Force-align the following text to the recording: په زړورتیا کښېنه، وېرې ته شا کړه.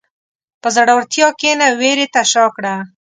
په 0.61 0.67
زړورتیا 0.75 1.27
کښېنه، 1.39 1.67
وېرې 1.79 2.07
ته 2.13 2.21
شا 2.31 2.45
کړه. 2.55 2.75